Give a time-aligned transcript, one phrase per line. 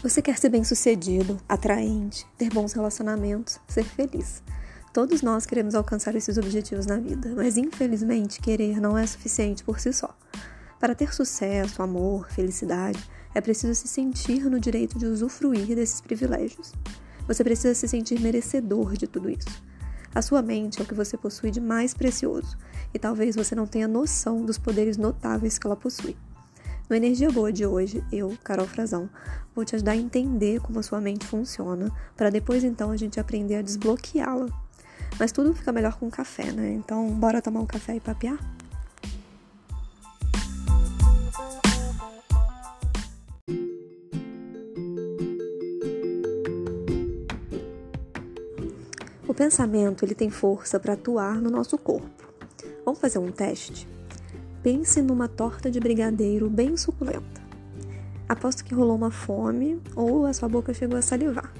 [0.00, 4.44] Você quer ser bem-sucedido, atraente, ter bons relacionamentos, ser feliz.
[4.94, 9.80] Todos nós queremos alcançar esses objetivos na vida, mas infelizmente querer não é suficiente por
[9.80, 10.16] si só.
[10.78, 13.02] Para ter sucesso, amor, felicidade,
[13.34, 16.72] é preciso se sentir no direito de usufruir desses privilégios.
[17.26, 19.48] Você precisa se sentir merecedor de tudo isso.
[20.14, 22.56] A sua mente é o que você possui de mais precioso,
[22.94, 26.16] e talvez você não tenha noção dos poderes notáveis que ela possui.
[26.88, 29.10] No Energia Boa de hoje, eu, Carol Frazão,
[29.54, 33.20] vou te ajudar a entender como a sua mente funciona, para depois então a gente
[33.20, 34.48] aprender a desbloqueá-la.
[35.20, 36.72] Mas tudo fica melhor com café, né?
[36.72, 38.38] Então, bora tomar um café e papear?
[49.26, 52.08] O pensamento ele tem força para atuar no nosso corpo.
[52.82, 53.97] Vamos fazer um teste?
[54.70, 57.40] Pense numa torta de brigadeiro bem suculenta.
[58.28, 61.50] Aposto que rolou uma fome ou a sua boca chegou a salivar.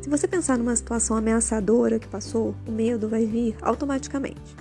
[0.00, 4.56] Se você pensar numa situação ameaçadora que passou, o medo vai vir automaticamente.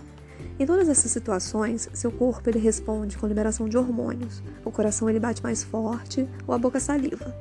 [0.57, 4.41] Em todas essas situações, seu corpo ele responde com liberação de hormônios.
[4.65, 7.31] O coração ele bate mais forte ou a boca saliva.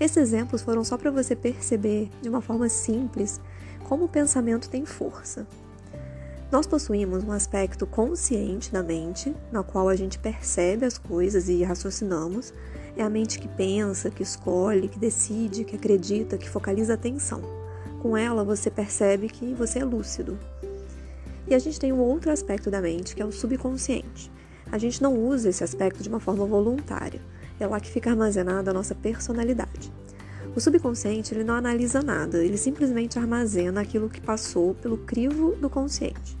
[0.00, 3.40] Esses exemplos foram só para você perceber, de uma forma simples,
[3.88, 5.46] como o pensamento tem força.
[6.50, 11.62] Nós possuímos um aspecto consciente da mente, na qual a gente percebe as coisas e
[11.62, 12.52] raciocinamos.
[12.96, 17.40] É a mente que pensa, que escolhe, que decide, que acredita, que focaliza a atenção.
[18.02, 20.36] Com ela, você percebe que você é lúcido.
[21.46, 24.32] E a gente tem um outro aspecto da mente, que é o subconsciente.
[24.72, 27.20] A gente não usa esse aspecto de uma forma voluntária.
[27.60, 29.92] É lá que fica armazenada a nossa personalidade.
[30.54, 35.70] O subconsciente ele não analisa nada, ele simplesmente armazena aquilo que passou pelo crivo do
[35.70, 36.36] consciente.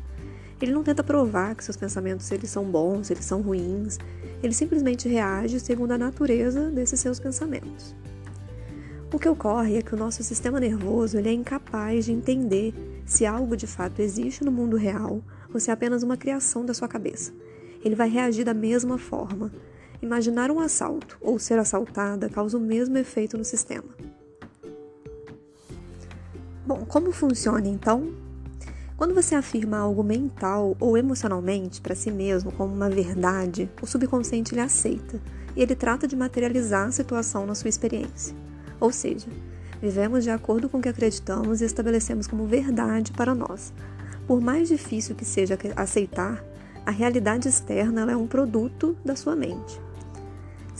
[0.60, 3.98] Ele não tenta provar que seus pensamentos eles são bons, eles são ruins.
[4.42, 7.94] Ele simplesmente reage segundo a natureza desses seus pensamentos.
[9.12, 12.74] O que ocorre é que o nosso sistema nervoso ele é incapaz de entender
[13.06, 16.74] se algo de fato existe no mundo real ou se é apenas uma criação da
[16.74, 17.32] sua cabeça.
[17.82, 19.50] Ele vai reagir da mesma forma.
[20.02, 23.88] Imaginar um assalto ou ser assaltada causa o mesmo efeito no sistema.
[26.66, 28.12] Bom, como funciona então
[29.00, 34.54] quando você afirma algo mental ou emocionalmente para si mesmo como uma verdade, o subconsciente
[34.54, 35.18] lhe aceita
[35.56, 38.36] e ele trata de materializar a situação na sua experiência.
[38.78, 39.26] Ou seja,
[39.80, 43.72] vivemos de acordo com o que acreditamos e estabelecemos como verdade para nós.
[44.26, 46.44] Por mais difícil que seja aceitar,
[46.84, 49.80] a realidade externa é um produto da sua mente.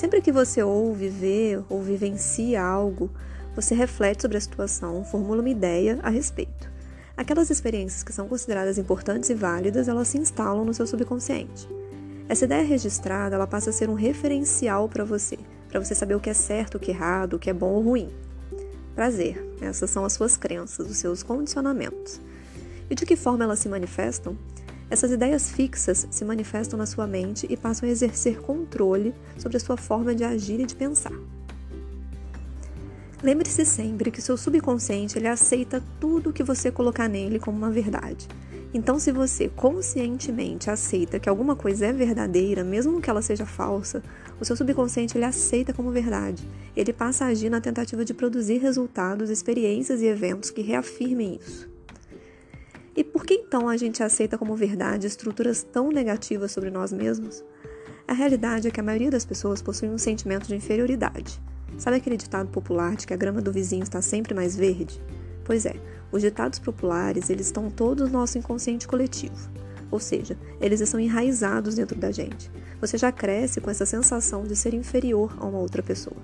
[0.00, 3.10] Sempre que você ouve, vê ou vivencia algo,
[3.54, 6.72] você reflete sobre a situação, formula uma ideia a respeito.
[7.14, 11.68] Aquelas experiências que são consideradas importantes e válidas, elas se instalam no seu subconsciente.
[12.30, 15.38] Essa ideia registrada, ela passa a ser um referencial para você,
[15.68, 17.72] para você saber o que é certo, o que é errado, o que é bom
[17.72, 18.08] ou ruim.
[18.94, 22.18] Prazer, essas são as suas crenças, os seus condicionamentos.
[22.88, 24.34] E de que forma elas se manifestam?
[24.90, 29.60] Essas ideias fixas se manifestam na sua mente e passam a exercer controle sobre a
[29.60, 31.12] sua forma de agir e de pensar.
[33.22, 38.26] Lembre-se sempre que seu subconsciente ele aceita tudo que você colocar nele como uma verdade.
[38.72, 44.02] Então, se você conscientemente aceita que alguma coisa é verdadeira, mesmo que ela seja falsa,
[44.40, 46.48] o seu subconsciente ele aceita como verdade.
[46.74, 51.69] Ele passa a agir na tentativa de produzir resultados, experiências e eventos que reafirmem isso.
[52.96, 57.44] E por que então a gente aceita como verdade estruturas tão negativas sobre nós mesmos?
[58.06, 61.40] A realidade é que a maioria das pessoas possui um sentimento de inferioridade.
[61.78, 65.00] Sabe aquele ditado popular de que a grama do vizinho está sempre mais verde?
[65.44, 65.74] Pois é,
[66.10, 69.48] os ditados populares, eles estão todos no nosso inconsciente coletivo.
[69.90, 72.50] Ou seja, eles estão enraizados dentro da gente.
[72.80, 76.16] Você já cresce com essa sensação de ser inferior a uma outra pessoa.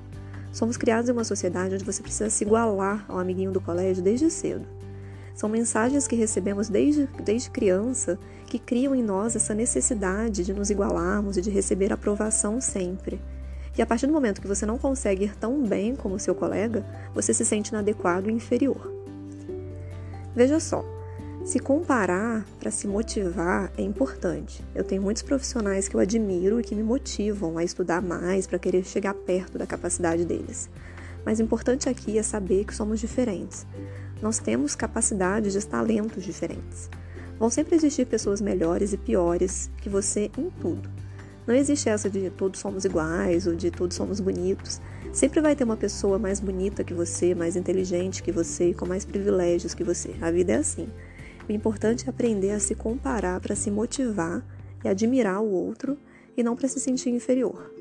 [0.52, 4.30] Somos criados em uma sociedade onde você precisa se igualar ao amiguinho do colégio desde
[4.30, 4.66] cedo.
[5.36, 10.70] São mensagens que recebemos desde, desde criança que criam em nós essa necessidade de nos
[10.70, 13.20] igualarmos e de receber aprovação sempre.
[13.76, 16.86] E a partir do momento que você não consegue ir tão bem como seu colega,
[17.14, 18.90] você se sente inadequado e inferior.
[20.34, 20.82] Veja só,
[21.44, 24.64] se comparar para se motivar é importante.
[24.74, 28.58] Eu tenho muitos profissionais que eu admiro e que me motivam a estudar mais para
[28.58, 30.70] querer chegar perto da capacidade deles.
[31.26, 33.66] Mas importante aqui é saber que somos diferentes.
[34.20, 36.88] Nós temos capacidades e talentos diferentes.
[37.38, 40.88] Vão sempre existir pessoas melhores e piores que você em tudo.
[41.46, 44.80] Não existe essa de todos somos iguais ou de todos somos bonitos.
[45.12, 49.04] Sempre vai ter uma pessoa mais bonita que você, mais inteligente que você, com mais
[49.04, 50.14] privilégios que você.
[50.20, 50.88] A vida é assim.
[51.48, 54.44] O importante é aprender a se comparar para se motivar
[54.84, 55.96] e admirar o outro
[56.36, 57.75] e não para se sentir inferior.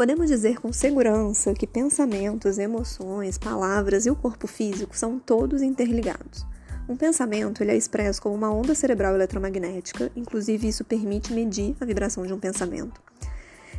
[0.00, 6.46] Podemos dizer com segurança que pensamentos, emoções, palavras e o corpo físico são todos interligados.
[6.88, 11.84] Um pensamento ele é expresso como uma onda cerebral eletromagnética, inclusive isso permite medir a
[11.84, 12.98] vibração de um pensamento.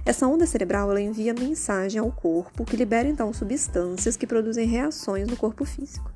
[0.05, 5.27] Essa onda cerebral ela envia mensagem ao corpo, que libera então substâncias que produzem reações
[5.27, 6.11] no corpo físico.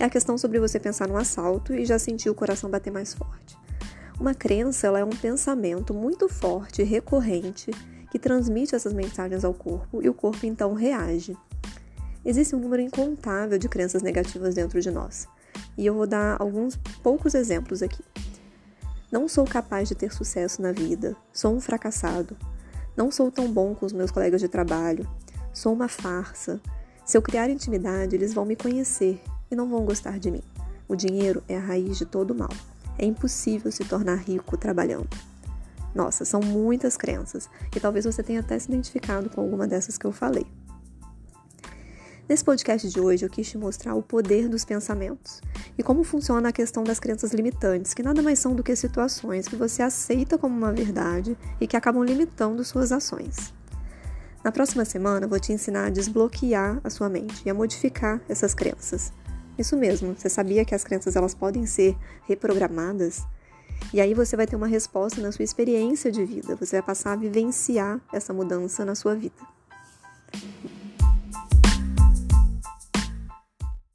[0.00, 3.12] É a questão sobre você pensar no assalto e já sentir o coração bater mais
[3.12, 3.54] forte.
[4.18, 7.70] Uma crença ela é um pensamento muito forte recorrente
[8.12, 11.34] que transmite essas mensagens ao corpo e o corpo então reage.
[12.22, 15.26] Existe um número incontável de crenças negativas dentro de nós,
[15.78, 18.04] e eu vou dar alguns poucos exemplos aqui.
[19.10, 22.36] Não sou capaz de ter sucesso na vida, sou um fracassado,
[22.94, 25.08] não sou tão bom com os meus colegas de trabalho.
[25.50, 26.60] Sou uma farsa.
[27.06, 30.42] Se eu criar intimidade, eles vão me conhecer e não vão gostar de mim.
[30.86, 32.52] O dinheiro é a raiz de todo mal.
[32.98, 35.31] É impossível se tornar rico trabalhando.
[35.94, 40.06] Nossa, são muitas crenças e talvez você tenha até se identificado com alguma dessas que
[40.06, 40.46] eu falei.
[42.28, 45.42] Nesse podcast de hoje, eu quis te mostrar o poder dos pensamentos
[45.76, 49.48] e como funciona a questão das crenças limitantes, que nada mais são do que situações
[49.48, 53.52] que você aceita como uma verdade e que acabam limitando suas ações.
[54.42, 58.20] Na próxima semana, eu vou te ensinar a desbloquear a sua mente e a modificar
[58.28, 59.12] essas crenças.
[59.58, 61.96] Isso mesmo, você sabia que as crenças elas podem ser
[62.26, 63.26] reprogramadas?
[63.92, 67.12] E aí você vai ter uma resposta na sua experiência de vida, você vai passar
[67.12, 69.34] a vivenciar essa mudança na sua vida.